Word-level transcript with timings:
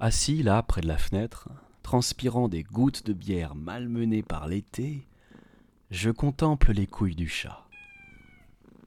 Assis 0.00 0.44
là, 0.44 0.62
près 0.62 0.80
de 0.80 0.86
la 0.86 0.96
fenêtre, 0.96 1.48
transpirant 1.82 2.46
des 2.46 2.62
gouttes 2.62 3.04
de 3.04 3.12
bière 3.12 3.56
malmenées 3.56 4.22
par 4.22 4.46
l'été, 4.46 5.08
je 5.90 6.10
contemple 6.10 6.70
les 6.70 6.86
couilles 6.86 7.16
du 7.16 7.26
chat. 7.26 7.66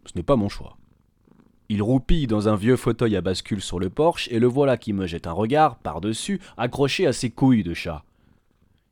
Ce 0.05 0.13
n'est 0.15 0.23
pas 0.23 0.37
mon 0.37 0.47
choix. 0.47 0.77
Il 1.67 1.81
roupille 1.81 2.27
dans 2.27 2.47
un 2.47 2.55
vieux 2.55 2.77
fauteuil 2.77 3.17
à 3.17 3.21
bascule 3.21 3.61
sur 3.61 3.77
le 3.77 3.89
porche 3.89 4.29
et 4.31 4.39
le 4.39 4.47
voilà 4.47 4.77
qui 4.77 4.93
me 4.93 5.05
jette 5.05 5.27
un 5.27 5.33
regard 5.33 5.75
par-dessus, 5.79 6.39
accroché 6.55 7.05
à 7.05 7.11
ses 7.11 7.29
couilles 7.29 7.63
de 7.63 7.73
chat. 7.73 8.05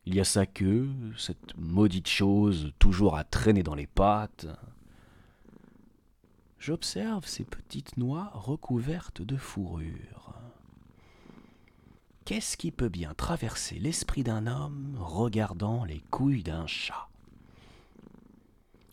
Il 0.04 0.14
y 0.14 0.20
a 0.20 0.24
sa 0.24 0.44
queue, 0.44 0.90
cette 1.16 1.56
maudite 1.56 2.08
chose 2.08 2.74
toujours 2.78 3.16
à 3.16 3.24
traîner 3.24 3.62
dans 3.62 3.74
les 3.74 3.86
pattes. 3.86 4.46
J'observe 6.58 7.26
ces 7.26 7.44
petites 7.44 7.96
noix 7.96 8.30
recouvertes 8.34 9.22
de 9.22 9.38
fourrure. 9.38 10.39
Qu'est-ce 12.30 12.56
qui 12.56 12.70
peut 12.70 12.88
bien 12.88 13.12
traverser 13.12 13.80
l'esprit 13.80 14.22
d'un 14.22 14.46
homme 14.46 14.96
regardant 15.00 15.84
les 15.84 16.00
couilles 16.12 16.44
d'un 16.44 16.64
chat? 16.68 17.08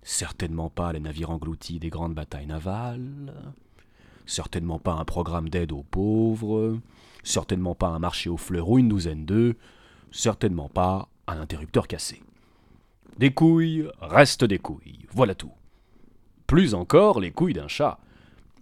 Certainement 0.02 0.72
pas 0.72 0.92
les 0.92 1.00
navires 1.00 1.30
engloutis 1.30 1.78
des 1.78 1.92
grandes 1.92 2.16
batailles 2.16 2.48
navales, 2.48 3.36
certainement 4.26 4.80
pas 4.80 4.94
un 4.94 5.06
programme 5.06 5.50
d'aide 5.50 5.72
aux 5.72 5.84
pauvres, 5.84 6.80
certainement 7.22 7.76
pas 7.76 7.90
un 7.90 8.00
marché 8.00 8.28
aux 8.28 8.38
fleurs 8.38 8.70
ou 8.70 8.80
une 8.80 8.90
douzaine 8.90 9.28
d'œufs, 9.28 9.56
certainement 10.10 10.70
pas 10.70 11.08
un 11.28 11.40
interrupteur 11.40 11.88
cassé. 11.88 12.24
Des 13.20 13.36
couilles 13.36 13.88
restent 14.02 14.46
des 14.46 14.58
couilles, 14.58 15.06
voilà 15.12 15.36
tout. 15.36 15.54
Plus 16.48 16.74
encore 16.74 17.20
les 17.20 17.30
couilles 17.30 17.54
d'un 17.54 17.68
chat. 17.68 18.00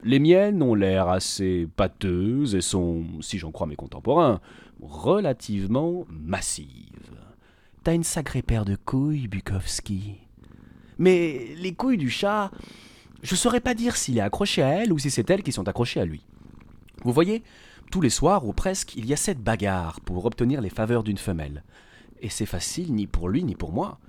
Les 0.03 0.19
miennes 0.19 0.61
ont 0.61 0.75
l'air 0.75 1.09
assez 1.09 1.67
pâteuses 1.75 2.53
et 2.53 2.61
sont, 2.61 3.05
si 3.21 3.37
j'en 3.37 3.51
crois 3.51 3.67
mes 3.67 3.75
contemporains, 3.75 4.39
relativement 4.81 6.05
massives. 6.09 7.17
T'as 7.83 7.95
une 7.95 8.03
sacrée 8.03 8.41
paire 8.41 8.65
de 8.65 8.75
couilles, 8.75 9.27
Bukowski. 9.27 10.15
Mais 10.97 11.47
les 11.57 11.73
couilles 11.73 11.97
du 11.97 12.09
chat, 12.09 12.51
je 13.23 13.35
saurais 13.35 13.61
pas 13.61 13.73
dire 13.73 13.95
s'il 13.95 14.17
est 14.17 14.21
accroché 14.21 14.61
à 14.61 14.69
elle 14.69 14.93
ou 14.93 14.99
si 14.99 15.09
c'est 15.09 15.29
elles 15.29 15.43
qui 15.43 15.51
sont 15.51 15.67
accrochées 15.67 15.99
à 15.99 16.05
lui. 16.05 16.25
Vous 17.03 17.13
voyez, 17.13 17.43
tous 17.91 18.01
les 18.01 18.09
soirs 18.09 18.45
ou 18.47 18.53
presque, 18.53 18.95
il 18.95 19.05
y 19.05 19.13
a 19.13 19.17
cette 19.17 19.43
bagarre 19.43 20.01
pour 20.01 20.25
obtenir 20.25 20.61
les 20.61 20.69
faveurs 20.69 21.03
d'une 21.03 21.17
femelle. 21.17 21.63
Et 22.21 22.29
c'est 22.29 22.45
facile 22.45 22.93
ni 22.93 23.07
pour 23.07 23.29
lui 23.29 23.43
ni 23.43 23.55
pour 23.55 23.71
moi. 23.71 23.99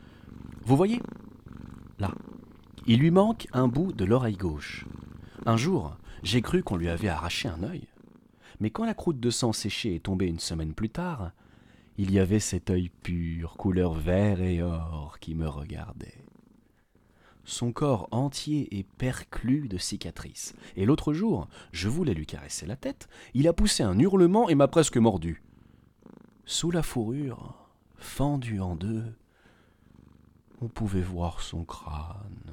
Vous 0.64 0.76
voyez? 0.76 1.00
Là. 1.98 2.12
Il 2.86 3.00
lui 3.00 3.10
manque 3.10 3.48
un 3.52 3.68
bout 3.68 3.92
de 3.92 4.04
l'oreille 4.04 4.36
gauche. 4.36 4.86
Un 5.46 5.56
jour, 5.56 5.96
j'ai 6.24 6.42
cru 6.42 6.64
qu'on 6.64 6.76
lui 6.76 6.88
avait 6.88 7.06
arraché 7.06 7.48
un 7.48 7.62
œil. 7.62 7.86
Mais 8.58 8.70
quand 8.70 8.84
la 8.84 8.94
croûte 8.94 9.20
de 9.20 9.30
sang 9.30 9.52
séchée 9.52 9.94
est 9.94 10.04
tombée 10.04 10.26
une 10.26 10.40
semaine 10.40 10.74
plus 10.74 10.90
tard, 10.90 11.30
il 11.98 12.10
y 12.10 12.18
avait 12.18 12.40
cet 12.40 12.68
œil 12.68 12.88
pur, 12.88 13.56
couleur 13.56 13.94
vert 13.94 14.40
et 14.40 14.60
or, 14.60 15.18
qui 15.20 15.36
me 15.36 15.48
regardait. 15.48 16.24
Son 17.44 17.70
corps 17.70 18.08
entier 18.10 18.76
est 18.76 18.88
perclus 18.98 19.68
de 19.68 19.78
cicatrices. 19.78 20.56
Et 20.74 20.84
l'autre 20.84 21.12
jour, 21.12 21.46
je 21.70 21.88
voulais 21.88 22.14
lui 22.14 22.26
caresser 22.26 22.66
la 22.66 22.74
tête, 22.74 23.08
il 23.32 23.46
a 23.46 23.52
poussé 23.52 23.84
un 23.84 23.96
hurlement 24.00 24.48
et 24.48 24.56
m'a 24.56 24.66
presque 24.66 24.96
mordu. 24.96 25.44
Sous 26.44 26.72
la 26.72 26.82
fourrure, 26.82 27.54
fendue 27.94 28.58
en 28.58 28.74
deux, 28.74 29.14
on 30.60 30.66
pouvait 30.66 31.02
voir 31.02 31.40
son 31.40 31.64
crâne. 31.64 32.52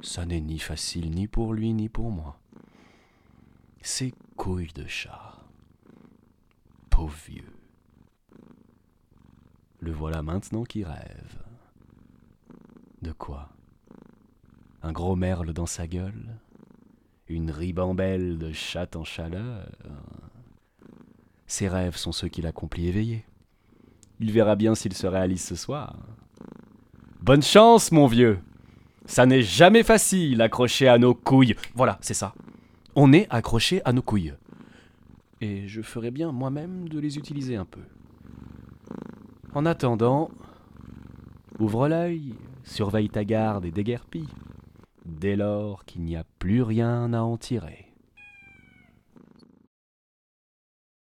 Ça 0.00 0.24
n'est 0.24 0.40
ni 0.40 0.58
facile 0.58 1.10
ni 1.10 1.26
pour 1.26 1.52
lui 1.52 1.72
ni 1.72 1.88
pour 1.88 2.10
moi. 2.10 2.38
Ses 3.82 4.14
couilles 4.36 4.72
de 4.74 4.86
chat. 4.86 5.36
Pauvre 6.88 7.16
vieux. 7.26 7.52
Le 9.80 9.92
voilà 9.92 10.22
maintenant 10.22 10.64
qui 10.64 10.84
rêve. 10.84 11.38
De 13.02 13.12
quoi? 13.12 13.48
Un 14.82 14.92
gros 14.92 15.16
merle 15.16 15.52
dans 15.52 15.66
sa 15.66 15.86
gueule? 15.86 16.38
Une 17.28 17.50
ribambelle 17.50 18.38
de 18.38 18.52
chatte 18.52 18.96
en 18.96 19.04
chaleur? 19.04 19.68
Ses 21.46 21.68
rêves 21.68 21.96
sont 21.96 22.12
ceux 22.12 22.28
qu'il 22.28 22.46
accomplit 22.46 22.88
éveillé. 22.88 23.24
Il 24.20 24.32
verra 24.32 24.54
bien 24.56 24.74
s'il 24.74 24.94
se 24.94 25.06
réalise 25.06 25.44
ce 25.44 25.56
soir. 25.56 25.96
Bonne 27.20 27.42
chance, 27.42 27.90
mon 27.90 28.06
vieux 28.06 28.40
Ça 29.08 29.24
n'est 29.24 29.42
jamais 29.42 29.82
facile, 29.82 30.42
accroché 30.42 30.86
à 30.86 30.98
nos 30.98 31.14
couilles. 31.14 31.56
Voilà, 31.74 31.98
c'est 32.02 32.14
ça. 32.14 32.34
On 32.94 33.12
est 33.14 33.26
accroché 33.30 33.80
à 33.86 33.94
nos 33.94 34.02
couilles. 34.02 34.34
Et 35.40 35.66
je 35.66 35.80
ferai 35.80 36.10
bien 36.10 36.30
moi-même 36.30 36.90
de 36.90 37.00
les 37.00 37.16
utiliser 37.16 37.56
un 37.56 37.64
peu. 37.64 37.80
En 39.54 39.64
attendant, 39.64 40.30
ouvre 41.58 41.88
l'œil, 41.88 42.34
surveille 42.64 43.08
ta 43.08 43.24
garde 43.24 43.64
et 43.64 43.70
déguerpis, 43.70 44.28
dès 45.06 45.36
lors 45.36 45.86
qu'il 45.86 46.02
n'y 46.02 46.14
a 46.14 46.24
plus 46.38 46.60
rien 46.60 47.14
à 47.14 47.22
en 47.22 47.38
tirer. 47.38 47.87